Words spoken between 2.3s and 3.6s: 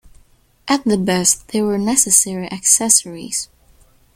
accessories.